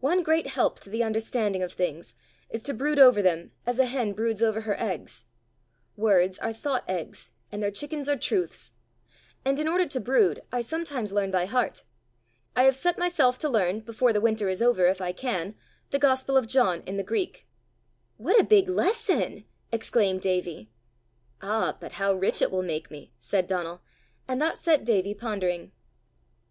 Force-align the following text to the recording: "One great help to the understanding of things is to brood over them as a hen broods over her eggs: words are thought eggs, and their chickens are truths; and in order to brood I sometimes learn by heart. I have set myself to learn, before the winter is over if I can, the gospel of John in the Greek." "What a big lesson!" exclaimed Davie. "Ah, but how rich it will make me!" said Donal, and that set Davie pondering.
"One 0.00 0.22
great 0.22 0.48
help 0.48 0.78
to 0.80 0.90
the 0.90 1.02
understanding 1.02 1.62
of 1.62 1.72
things 1.72 2.14
is 2.50 2.62
to 2.64 2.74
brood 2.74 2.98
over 2.98 3.22
them 3.22 3.50
as 3.64 3.78
a 3.78 3.86
hen 3.86 4.12
broods 4.12 4.42
over 4.42 4.60
her 4.60 4.78
eggs: 4.78 5.24
words 5.96 6.38
are 6.40 6.52
thought 6.52 6.84
eggs, 6.86 7.30
and 7.50 7.62
their 7.62 7.70
chickens 7.70 8.06
are 8.06 8.16
truths; 8.18 8.72
and 9.42 9.58
in 9.58 9.66
order 9.66 9.86
to 9.86 10.00
brood 10.00 10.42
I 10.52 10.60
sometimes 10.60 11.14
learn 11.14 11.30
by 11.30 11.46
heart. 11.46 11.84
I 12.54 12.64
have 12.64 12.76
set 12.76 12.98
myself 12.98 13.38
to 13.38 13.48
learn, 13.48 13.80
before 13.80 14.12
the 14.12 14.20
winter 14.20 14.50
is 14.50 14.60
over 14.60 14.84
if 14.86 15.00
I 15.00 15.12
can, 15.12 15.54
the 15.92 15.98
gospel 15.98 16.36
of 16.36 16.46
John 16.46 16.82
in 16.82 16.98
the 16.98 17.02
Greek." 17.02 17.46
"What 18.18 18.38
a 18.38 18.44
big 18.44 18.68
lesson!" 18.68 19.46
exclaimed 19.72 20.20
Davie. 20.20 20.68
"Ah, 21.40 21.74
but 21.80 21.92
how 21.92 22.12
rich 22.12 22.42
it 22.42 22.50
will 22.50 22.62
make 22.62 22.90
me!" 22.90 23.14
said 23.18 23.46
Donal, 23.46 23.80
and 24.28 24.42
that 24.42 24.58
set 24.58 24.84
Davie 24.84 25.14
pondering. 25.14 25.72